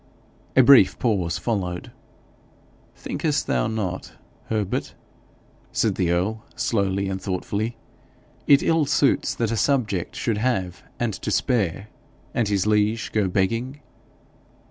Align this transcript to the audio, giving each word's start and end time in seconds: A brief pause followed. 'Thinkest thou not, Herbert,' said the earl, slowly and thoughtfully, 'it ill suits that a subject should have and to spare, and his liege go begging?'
A 0.55 0.63
brief 0.63 0.97
pause 0.97 1.37
followed. 1.37 1.91
'Thinkest 2.95 3.45
thou 3.45 3.67
not, 3.67 4.13
Herbert,' 4.47 4.95
said 5.71 5.93
the 5.93 6.09
earl, 6.09 6.43
slowly 6.55 7.07
and 7.07 7.21
thoughtfully, 7.21 7.77
'it 8.47 8.63
ill 8.63 8.87
suits 8.87 9.35
that 9.35 9.51
a 9.51 9.55
subject 9.55 10.15
should 10.15 10.39
have 10.39 10.81
and 10.99 11.13
to 11.13 11.29
spare, 11.29 11.85
and 12.33 12.47
his 12.47 12.65
liege 12.65 13.11
go 13.11 13.27
begging?' 13.27 13.79